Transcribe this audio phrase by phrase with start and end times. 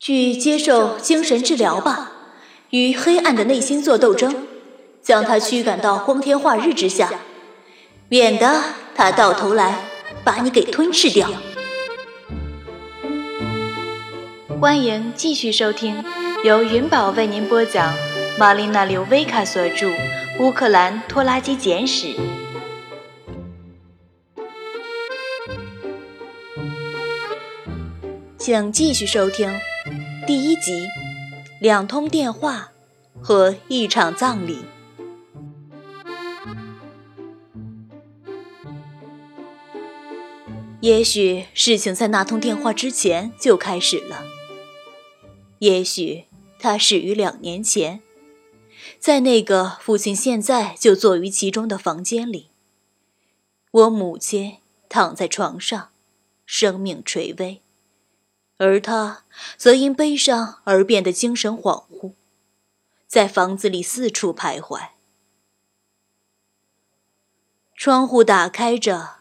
[0.00, 2.10] 去接受精神治疗吧，
[2.70, 4.34] 与黑暗的内心做斗争，
[5.02, 7.10] 将它驱赶到光天化日之下，
[8.08, 8.62] 免得
[8.94, 9.84] 它到头来
[10.24, 11.28] 把你给吞噬掉。
[14.58, 16.02] 欢迎继续收听，
[16.44, 17.94] 由云宝为您播讲，
[18.38, 19.88] 玛丽娜·刘维卡所著
[20.38, 22.06] 《乌克兰拖拉机简史》。
[28.38, 29.54] 请继续收听
[30.30, 30.86] 第一集：
[31.60, 32.70] 两通电话
[33.20, 34.64] 和一场葬礼。
[40.80, 44.22] 也许事情在那通电话之前就开始了。
[45.58, 46.26] 也许
[46.60, 48.00] 它始于两年前，
[49.00, 52.50] 在那个父亲现在就坐于其中的房间里。
[53.72, 54.58] 我母亲
[54.88, 55.88] 躺在床上，
[56.46, 57.62] 生命垂危。
[58.60, 59.24] 而他
[59.56, 62.12] 则因悲伤而变得精神恍惚，
[63.06, 64.90] 在房子里四处徘徊。
[67.74, 69.20] 窗户打开着，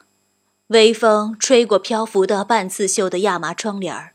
[0.67, 4.13] 微风吹过漂浮的半刺绣的亚麻窗帘儿，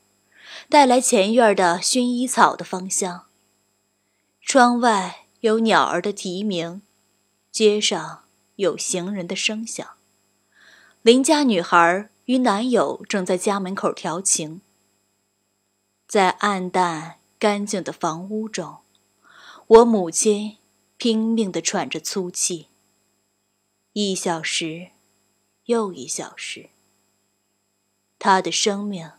[0.68, 3.24] 带来前院的薰衣草的芳香。
[4.42, 6.82] 窗外有鸟儿的啼鸣，
[7.50, 8.24] 街上
[8.56, 9.88] 有行人的声响。
[11.00, 14.60] 邻家女孩与男友正在家门口调情。
[16.14, 18.82] 在暗淡干净的房屋中，
[19.66, 20.58] 我母亲
[20.96, 22.68] 拼命地喘着粗气。
[23.94, 24.92] 一小时，
[25.64, 26.70] 又一小时，
[28.20, 29.10] 她的生命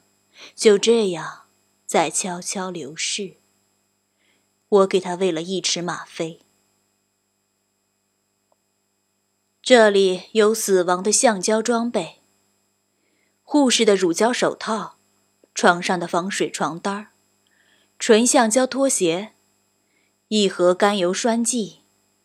[0.56, 1.48] 就这样
[1.86, 3.36] 在悄悄流逝。
[4.70, 6.40] 我给她喂了一匙吗啡。
[9.62, 12.22] 这里有死亡的橡胶装备，
[13.44, 14.95] 护士的乳胶手套。
[15.56, 17.08] 床上的防水床单
[17.98, 19.32] 纯橡胶拖鞋，
[20.28, 21.80] 一盒甘油栓剂，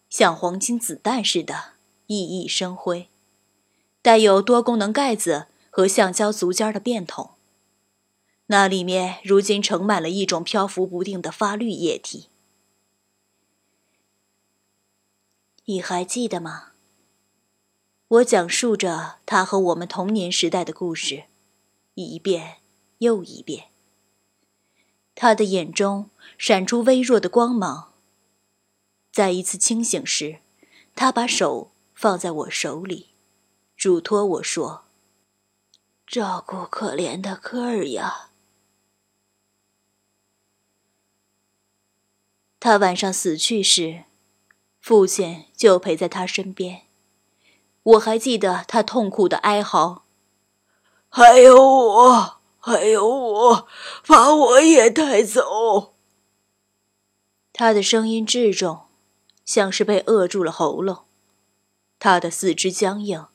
[0.09, 1.75] 像黄金子弹似的
[2.09, 3.09] 熠熠生辉，
[4.03, 7.34] 带有多功能盖子和橡胶足尖的便桶，
[8.47, 12.31] 那里面如今盛满了一种漂浮不定的发绿液体。
[15.66, 16.72] 你还记得吗？
[18.09, 21.26] 我讲述着他和我们童年时代的故事，
[21.94, 22.59] 一遍。
[23.00, 23.66] 又一遍。
[25.15, 27.93] 他的眼中闪出微弱的光芒。
[29.12, 30.38] 在一次清醒时，
[30.94, 33.11] 他把手放在我手里，
[33.77, 34.84] 嘱托我说
[36.06, 38.31] ：“照顾可怜的科尔呀。”
[42.61, 44.05] 他晚上死去时，
[44.81, 46.82] 父亲就陪在他身边。
[47.82, 50.05] 我还记得他痛苦的哀嚎
[51.11, 53.69] ：“还有我。”还有我，
[54.06, 55.94] 把我也带走。
[57.54, 58.82] 他的声音质重，
[59.47, 61.06] 像是被扼住了喉咙；
[61.99, 63.26] 他的四肢僵硬，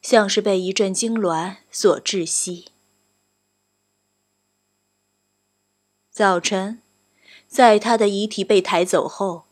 [0.00, 2.66] 像是被一阵痉挛所窒息。
[6.10, 6.80] 早晨，
[7.48, 9.46] 在他的遗体被抬走后，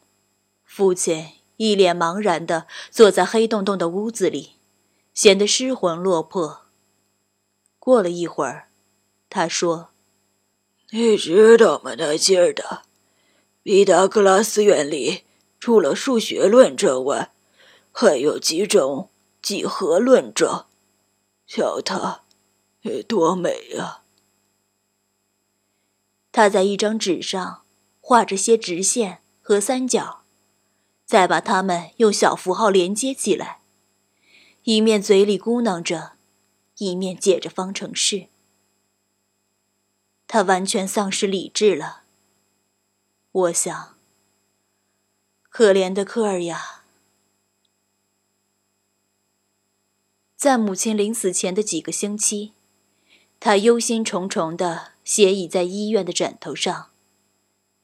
[0.64, 4.52] 父亲一脸茫然的坐在黑洞洞的屋子里，
[5.12, 6.66] 显得失魂落魄。
[7.80, 8.68] 过了一会儿。
[9.34, 9.88] 他说
[10.93, 11.94] ：“你知道吗？
[11.97, 12.82] 那劲儿的，
[13.62, 15.25] 毕达哥拉斯原理
[15.59, 17.32] 除了数学论证外，
[17.91, 19.09] 还有几种
[19.41, 20.66] 几何论证。
[21.47, 22.25] 瞧它，
[23.09, 24.03] 多美呀！”
[26.31, 27.62] 他在一张纸上
[28.03, 30.25] 画着些直线和三角，
[31.06, 33.62] 再把它们用小符号连接起来，
[34.65, 36.12] 一面嘴里咕囔着，
[36.76, 38.28] 一面解着方程式。
[40.34, 42.04] 他完全丧失理智了。
[43.32, 43.98] 我想，
[45.50, 46.84] 可怜的科尔呀，
[50.34, 52.54] 在母亲临死前的几个星期，
[53.38, 56.88] 他忧心忡忡地斜倚在医院的枕头上，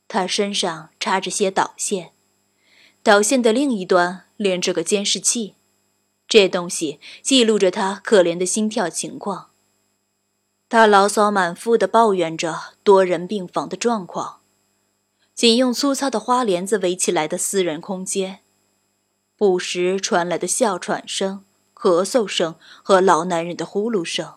[0.08, 2.14] 他身上插着些导线，
[3.02, 5.56] 导线的另一端连着个监视器，
[6.26, 9.47] 这东西记录着他可怜的心跳情况。
[10.70, 14.40] 他牢骚满腹地抱怨着多人病房的状况，
[15.34, 18.40] 仅用粗糙的花帘子围起来的私人空间，
[19.34, 21.42] 不时传来的哮喘声、
[21.74, 24.34] 咳嗽声和老男人的呼噜声。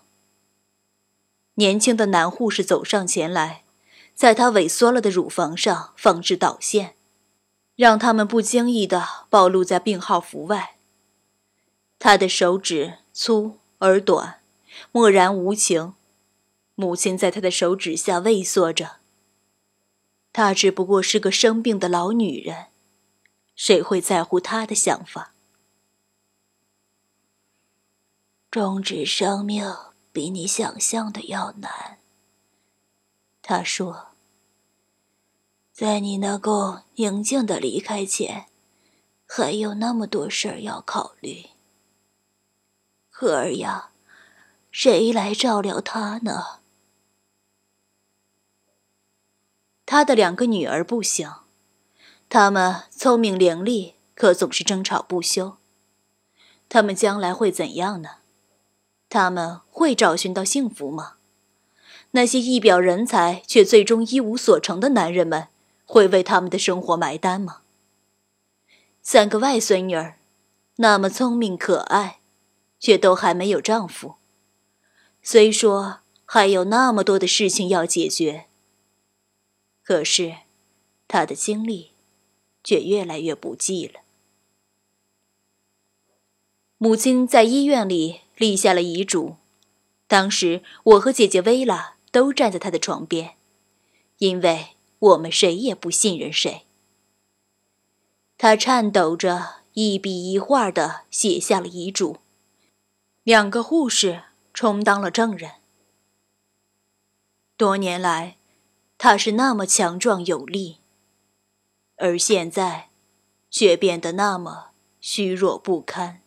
[1.56, 3.66] 年轻的男护士走上前来，
[4.16, 6.96] 在他萎缩了的乳房上放置导线，
[7.76, 10.78] 让他们不经意地暴露在病号服外。
[12.00, 14.40] 他的手指粗而短，
[14.94, 15.94] 漠然无情。
[16.82, 18.98] 母亲在他的手指下畏缩着，
[20.34, 22.70] 她只不过是个生病的老女人，
[23.56, 25.36] 谁会在乎她的想法？
[28.50, 29.72] 终止生命
[30.12, 32.00] 比你想象的要难。
[33.44, 34.08] 他说
[35.72, 38.48] ：“在你能够宁静的离开前，
[39.28, 41.46] 还有那么多事儿要考虑。
[43.12, 43.92] 可儿呀，
[44.72, 46.61] 谁来照料他呢？”
[49.92, 51.30] 他的两个女儿不行，
[52.30, 55.58] 她们聪明伶俐，可总是争吵不休。
[56.70, 58.20] 他们将来会怎样呢？
[59.10, 61.16] 他们会找寻到幸福吗？
[62.12, 65.50] 那些一表人才却最终一无所成的男人们，
[65.84, 67.64] 会为他们的生活埋单吗？
[69.02, 70.16] 三个外孙女儿，
[70.78, 72.22] 那么聪明可爱，
[72.80, 74.16] 却都还没有丈夫。
[75.22, 78.46] 虽说还有那么多的事情要解决，
[79.84, 80.38] 可是，
[81.08, 81.92] 他的精力
[82.64, 84.02] 却越来越不济了。
[86.78, 89.36] 母亲在医院里立下了遗嘱，
[90.08, 91.98] 当时我和姐姐薇拉。
[92.12, 93.38] 都站在他的床边，
[94.18, 96.66] 因为我们谁也不信任谁。
[98.38, 102.18] 他颤抖着一笔一画的写下了遗嘱，
[103.24, 104.24] 两个护士
[104.54, 105.52] 充当了证人。
[107.56, 108.36] 多年来，
[109.04, 110.78] 他是那么强壮有力，
[111.96, 112.92] 而现在，
[113.50, 116.22] 却变得那么虚弱不堪。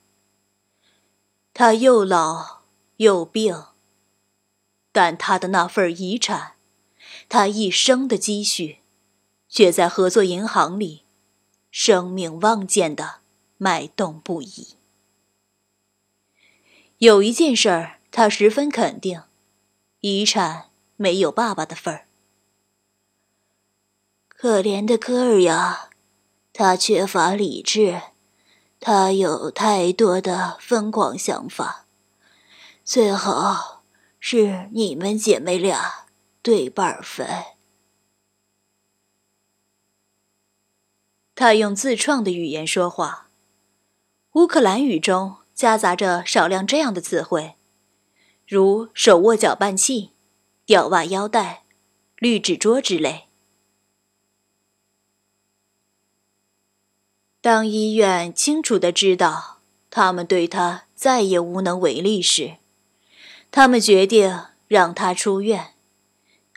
[1.52, 2.62] 他又老
[2.96, 3.66] 又病。
[4.90, 6.56] 但他的那份遗产，
[7.28, 8.80] 他一生的积蓄，
[9.48, 11.04] 却在合作银行里，
[11.70, 13.20] 生命望见的
[13.56, 14.74] 脉动不已。
[16.98, 19.22] 有一件事儿，他十分肯定：
[20.00, 22.08] 遗产没有爸爸的份儿。
[24.36, 25.88] 可怜的科尔呀，
[26.52, 28.02] 他缺乏理智，
[28.78, 31.86] 他有太多的疯狂想法，
[32.84, 33.82] 最好。
[34.26, 36.06] 是你们姐妹俩
[36.40, 37.28] 对半分。
[41.34, 43.28] 他用自创的语言说话，
[44.32, 47.56] 乌克兰语中夹杂着少量这样的词汇，
[48.48, 50.12] 如手握搅拌器、
[50.64, 51.64] 吊袜腰带、
[52.16, 53.28] 绿纸桌之类。
[57.44, 59.58] 当医院清楚的知道
[59.90, 62.56] 他们对他再也无能为力时，
[63.50, 65.74] 他们决定让他出院，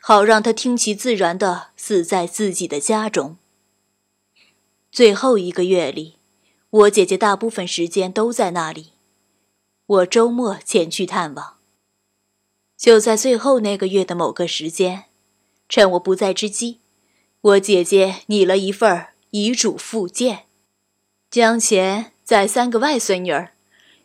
[0.02, 3.36] 好让他听其自然的死在自己的家中。
[4.90, 6.20] 最后一个月里，
[6.70, 8.94] 我姐姐大部分时间都在那里，
[9.88, 11.58] 我周末前去探望。
[12.78, 15.04] 就在最后那个月的某个时间，
[15.68, 16.80] 趁我不在之机，
[17.42, 20.46] 我姐姐拟了一份遗嘱附件，
[21.30, 23.54] 将钱在三个外孙女儿，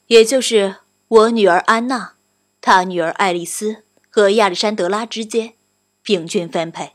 [0.09, 0.77] 也就是
[1.09, 2.17] 我女儿安娜。
[2.61, 5.55] 她女儿爱丽丝和亚历山德拉之间
[6.03, 6.95] 平均分配，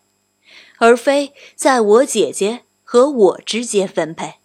[0.77, 4.35] 而非在我姐姐和我之间分配。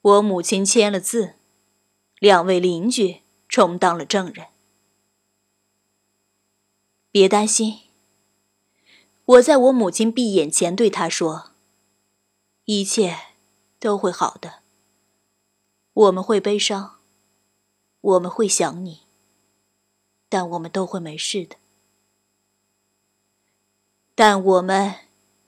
[0.00, 1.34] 我母亲签了字，
[2.18, 4.46] 两位邻居充当了证人。
[7.12, 7.80] 别担心，
[9.24, 11.52] 我在我母亲闭眼前对她说
[12.64, 13.16] ：“一切
[13.82, 14.60] 都会好的。
[15.92, 17.00] 我们会悲伤，
[18.00, 19.00] 我们会想你。”
[20.30, 21.56] 但我们都会没事的。
[24.14, 24.94] 但我们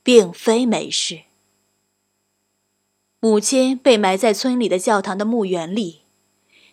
[0.03, 1.23] 并非没事。
[3.21, 6.01] 母亲被埋在村里的教堂的墓园里，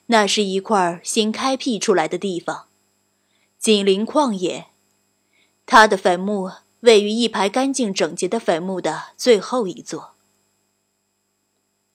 [0.07, 2.67] 那是一块新开辟出来的地方，
[3.57, 4.67] 紧邻旷野。
[5.65, 6.51] 她的坟墓
[6.81, 10.12] 位于一排干净整洁的坟墓的最后一座。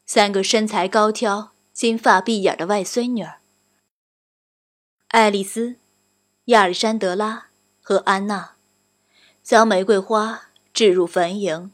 [0.09, 3.39] 三个身材高挑、金发碧眼的外孙女儿，
[5.09, 5.75] 爱丽丝。
[6.45, 7.47] 亚历山德拉
[7.81, 8.55] 和安娜
[9.43, 11.71] 将玫瑰花置入坟茔，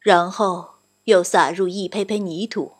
[0.00, 2.72] 然后又撒入一胚胚泥土。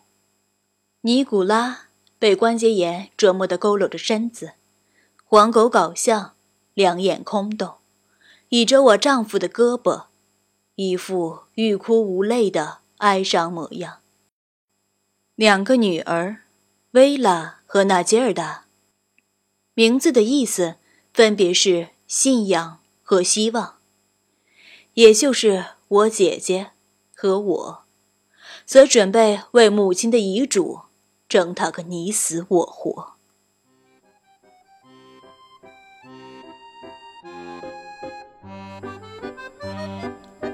[1.03, 1.89] 尼古拉
[2.19, 4.55] 被关节炎折磨得佝偻着身子，
[5.23, 6.33] 黄狗搞笑，
[6.73, 7.75] 两眼空洞，
[8.49, 10.07] 倚着我丈夫的胳膊，
[10.77, 14.02] 一副欲哭无泪的哀伤模样。
[15.43, 16.43] 两个女儿，
[16.93, 18.67] 薇拉和纳吉尔达，
[19.75, 20.77] 名字的意思。
[21.13, 23.79] 分别是信仰和希望，
[24.95, 26.71] 也就是我姐姐
[27.13, 27.85] 和我，
[28.65, 30.83] 则准备为母亲的遗嘱
[31.29, 33.15] 争他个你死我活。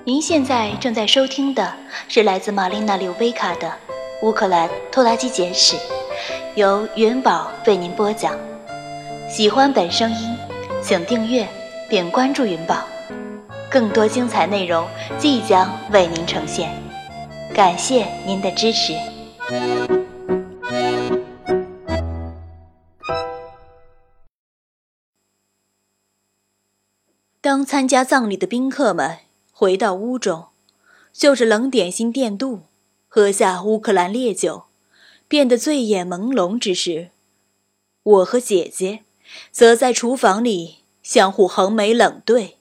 [0.06, 1.76] 您现在正在收听的
[2.08, 3.68] 是来自玛丽娜·柳贝卡的
[4.20, 5.76] 《乌克兰拖拉机简史》，
[6.56, 8.36] 由云宝为您播讲。
[9.30, 10.36] 喜欢本声音，
[10.82, 11.46] 请订阅
[11.88, 12.82] 并关注云宝，
[13.70, 14.84] 更多精彩内容
[15.18, 16.68] 即将为您呈现。
[17.54, 18.92] 感谢您的支持。
[27.40, 29.18] 当参加葬礼的宾客们
[29.52, 30.48] 回到屋中，
[31.12, 32.62] 就是冷点心垫肚，
[33.08, 34.66] 喝下乌克兰烈酒，
[35.26, 37.10] 变得醉眼朦胧之时，
[38.02, 39.04] 我和姐姐
[39.50, 42.58] 则在厨房里相互横眉冷对。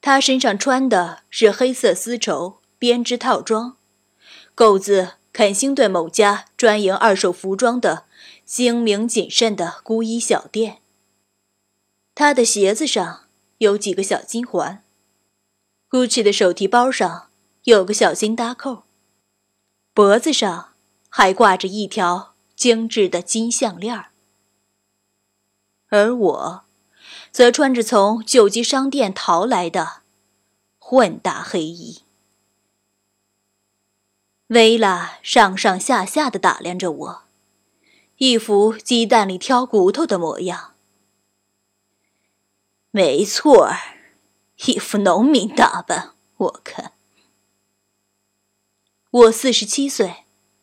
[0.00, 3.76] 她身上穿的是黑色丝绸编织套装，
[4.54, 8.04] 购自肯辛顿某家专营二手服装的
[8.44, 10.78] 精明谨慎的孤衣小店。
[12.14, 13.26] 他的鞋子上
[13.58, 14.82] 有几个小金环
[15.90, 17.27] ，Gucci 的手提包上
[17.64, 18.84] 有个小金搭扣，
[19.92, 20.74] 脖子上
[21.08, 24.06] 还挂着一条精致的金项链
[25.88, 26.64] 而我，
[27.30, 30.02] 则穿着从救急商店淘来的
[30.78, 32.02] 混搭黑衣。
[34.48, 37.22] 薇拉上上下下的打量着我，
[38.16, 40.74] 一副鸡蛋里挑骨头的模样。
[42.90, 43.76] 没错儿，
[44.64, 46.14] 一副农民打扮。
[46.36, 46.92] 我看，
[49.10, 50.16] 我四十七岁，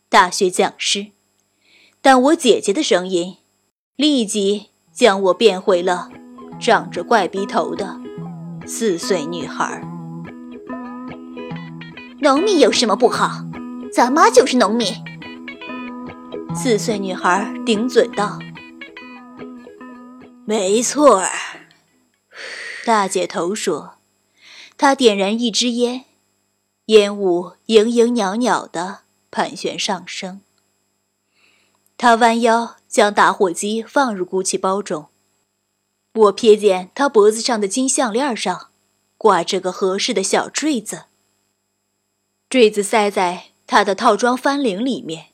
[0.07, 1.07] 大学讲师，
[1.99, 3.37] 但我姐姐的声音
[3.95, 6.09] 立即将我变回了
[6.59, 7.99] 长着怪鼻头的
[8.67, 9.81] 四岁女孩。
[12.21, 13.43] 农民有什么不好？
[13.91, 14.93] 咱妈就是农民。
[16.53, 18.37] 四岁女孩顶嘴道
[20.45, 21.31] ：“没错儿。”
[22.85, 23.95] 大姐头说
[24.77, 26.05] ：“她点燃一支烟，
[26.85, 29.01] 烟雾萦萦袅袅的
[29.31, 30.41] 盘旋上升。
[31.97, 35.07] 他弯腰将打火机放入鼓气包中。
[36.13, 38.71] 我瞥见他脖子上的金项链上
[39.17, 41.05] 挂着个合适的小坠子，
[42.49, 45.27] 坠子塞在他的套装翻领里面。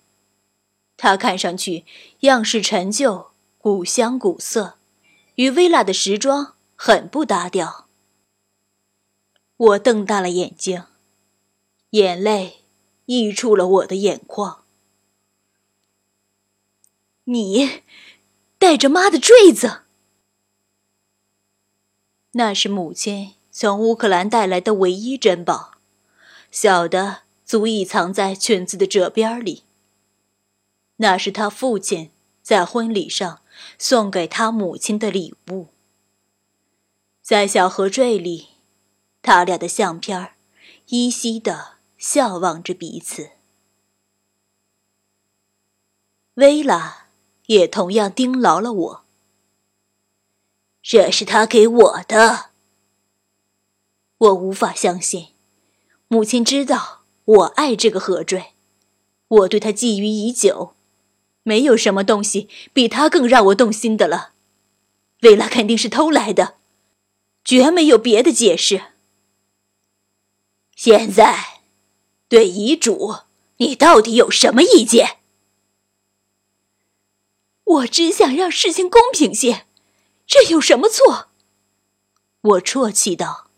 [0.98, 1.86] 他看上去
[2.22, 4.78] 样式陈旧、古香古色，
[5.36, 6.56] 与薇拉的时装。
[6.84, 7.86] 很不搭调。
[9.56, 10.86] 我瞪大了眼睛，
[11.92, 12.64] 眼泪
[13.06, 14.64] 溢出了我的眼眶。
[17.26, 17.84] 你
[18.58, 19.84] 带着妈的坠子，
[22.32, 25.76] 那是母亲从乌克兰带来的唯一珍宝，
[26.50, 29.64] 小的足以藏在裙子的褶边里。
[30.98, 33.42] 那是他父亲在婚礼上
[33.78, 35.68] 送给他母亲的礼物。
[37.22, 38.50] 在小河坠里，
[39.22, 40.36] 他俩的相片
[40.88, 43.30] 依稀的笑望着彼此。
[46.34, 47.10] 薇拉
[47.46, 49.06] 也同样盯牢了我。
[50.82, 52.50] 这是他给我的。
[54.18, 55.28] 我无法相信，
[56.08, 58.56] 母亲知道我爱这个河坠，
[59.28, 60.74] 我对他觊觎已久，
[61.44, 64.34] 没有什么东西比他更让我动心的了。
[65.22, 66.58] 薇拉肯定是偷来的。
[67.44, 68.94] 绝没有别的解释。
[70.76, 71.51] 现在，
[72.32, 73.24] 对遗嘱，
[73.58, 75.18] 你到底有什么意见？
[77.66, 79.66] 我只想让事情公平些，
[80.26, 81.28] 这有什么错？
[82.40, 83.50] 我啜泣道：“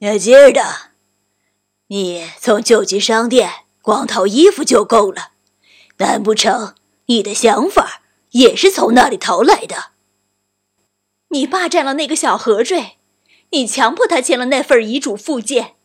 [0.00, 0.90] 那今儿的，
[1.86, 5.30] 你从救济商店光淘衣服就够了，
[5.96, 6.74] 难不成
[7.06, 9.92] 你的想法也是从那里淘来的？”
[11.32, 12.98] 你霸占了那个小何坠，
[13.52, 15.76] 你强迫他签了那份遗嘱附件，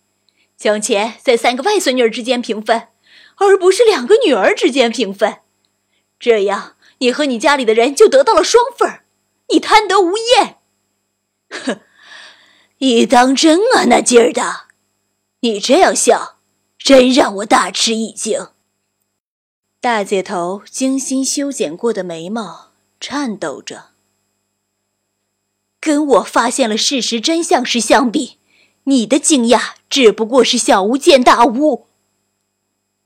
[0.61, 2.89] 将钱在三个外孙女之间平分，
[3.37, 5.39] 而不是两个女儿之间平分。
[6.19, 8.99] 这样，你和你家里的人就得到了双份
[9.49, 10.57] 你贪得无厌。
[11.49, 11.79] 哼，
[12.77, 13.85] 你当真啊？
[13.87, 14.67] 那劲儿的，
[15.39, 16.37] 你这样笑，
[16.77, 18.49] 真让我大吃一惊。
[19.79, 23.85] 大姐头精心修剪过的眉毛颤抖着。
[25.79, 28.37] 跟我发现了事实真相时相比，
[28.91, 31.87] 你的惊讶只不过是小巫见大巫。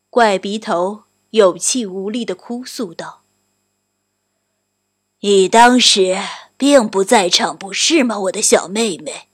[0.10, 3.22] 怪鼻头有气无力的哭诉道
[5.22, 6.18] ：“你当时
[6.58, 9.28] 并不在场，不是吗，我的小妹妹？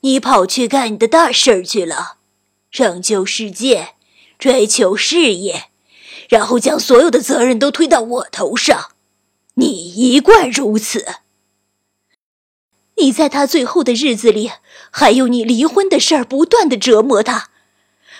[0.00, 2.16] 你跑去干你的大事儿去了，
[2.70, 3.90] 拯救世界，
[4.38, 5.66] 追求事业，
[6.30, 8.92] 然后将所有的责任都推到我头上。
[9.56, 11.04] 你一贯如此。”
[13.00, 14.50] 你在他最后的日子里，
[14.90, 17.50] 还有你离婚的事儿不断的折磨他，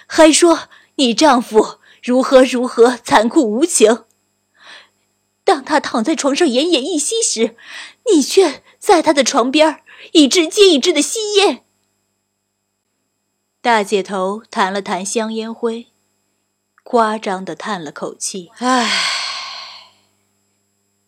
[0.06, 4.04] 还说你丈夫如何如何残酷无情。
[5.44, 7.56] 当他躺在床上奄奄一息时，
[8.12, 9.82] 你却在他的床边
[10.12, 11.64] 一支接一支的吸烟。
[13.60, 15.88] 大姐头弹了弹香烟灰，
[16.84, 18.88] 夸张的叹了口气：“唉，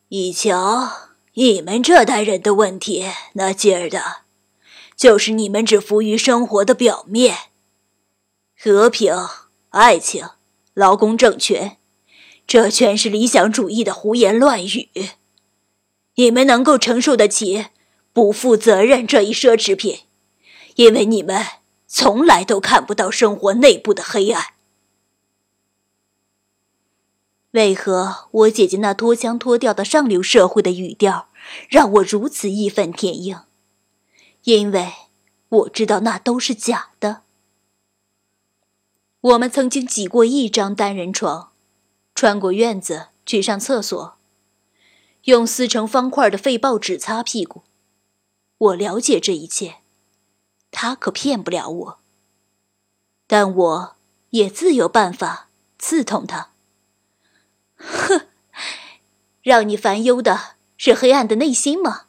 [0.08, 1.09] 一瞧。”
[1.40, 4.24] 你们这代人的问题，那劲儿的，
[4.94, 7.34] 就是你们只服于生活的表面，
[8.58, 9.14] 和平、
[9.70, 10.28] 爱情、
[10.74, 11.78] 劳工政权，
[12.46, 14.90] 这全是理想主义的胡言乱语。
[16.16, 17.68] 你们能够承受得起
[18.12, 20.00] 不负责任这一奢侈品，
[20.74, 21.42] 因为你们
[21.86, 24.48] 从来都看不到生活内部的黑暗。
[27.52, 31.29] 为何我姐姐那脱腔脱调的上流社会的语调
[31.68, 33.44] 让我如此义愤填膺？
[34.44, 34.92] 因为
[35.48, 37.22] 我知道那都是假的。
[39.20, 41.52] 我们曾经挤过一张单人床，
[42.14, 44.16] 穿过院子去上厕所，
[45.24, 47.62] 用撕成方块的废报纸擦屁股。
[48.56, 49.76] 我了解这一切，
[50.70, 52.00] 他可骗不了我。
[53.26, 53.96] 但我
[54.30, 56.52] 也自有办法刺痛他。
[57.76, 58.26] 哼，
[59.42, 62.04] 让你烦忧的是黑暗的内心吗？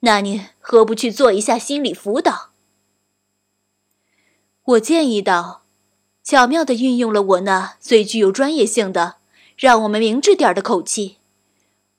[0.00, 2.50] 那你何不去做一下心理辅导？
[4.62, 5.62] 我建议道，
[6.22, 9.16] 巧妙的运用了我那最具有专业性的
[9.56, 11.16] “让我们明智点的口气”，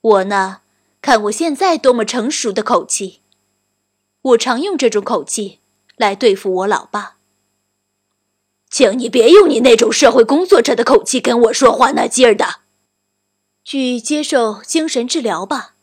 [0.00, 0.60] 我那
[1.02, 3.22] 看我现在多么成熟的口气。
[4.22, 5.58] 我常用这种口气
[5.96, 7.16] 来对付我老爸。
[8.70, 12.60] 请你别用你那种社会工作者的口气跟我说话，那劲儿的。
[13.62, 15.74] 去接受精神治疗吧，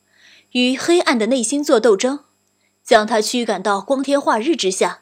[0.51, 2.21] 与黑暗的内心做斗争，
[2.83, 5.01] 将他驱赶到光天化日之下，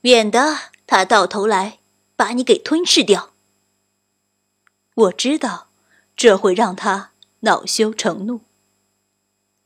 [0.00, 1.78] 免得他到头来
[2.16, 3.30] 把你给吞噬掉。
[4.94, 5.68] 我知道，
[6.16, 8.40] 这会让他恼羞成怒。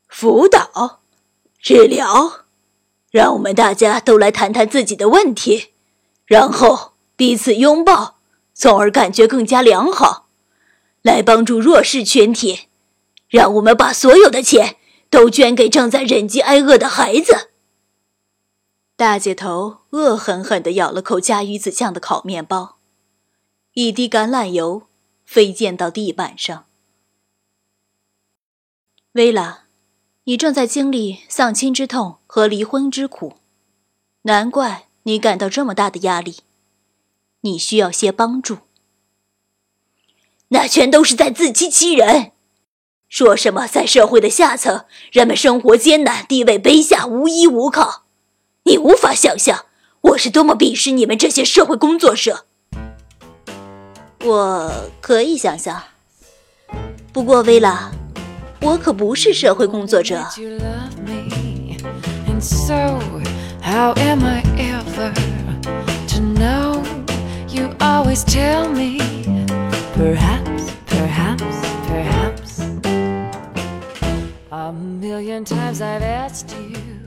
[0.07, 1.01] 辅导、
[1.59, 2.45] 治疗，
[3.09, 5.73] 让我们大家都来谈谈自己的问题，
[6.25, 8.19] 然后彼此拥抱，
[8.53, 10.29] 从而感觉更加良好。
[11.01, 12.67] 来帮助弱势群体，
[13.27, 14.77] 让我们把所有的钱
[15.13, 17.51] 都捐给正在忍饥挨饿的孩子。
[18.95, 22.79] 大姐头恶狠狠地咬了口加鱼子酱的烤面包，
[23.73, 24.87] 一滴橄榄油
[25.23, 26.65] 飞溅到地板上。
[29.11, 29.65] 薇拉，
[30.23, 33.35] 你正在经历丧亲之痛和离婚之苦，
[34.23, 36.37] 难怪你感到这么大的压力。
[37.41, 38.57] 你需要些帮助。
[40.47, 42.31] 那全都是在自欺欺人，
[43.13, 48.05] 说什么在社会的下层，人们生活艰难，地位卑下，无依无靠。
[48.63, 49.65] 你无法想象
[50.01, 52.45] 我是多么鄙视你们这些社会工作者。
[54.23, 55.83] 我可以想象，
[57.11, 57.91] 不过薇拉，
[58.61, 60.25] 我可不是社会工作者。
[74.63, 77.02] A million times I've asked you.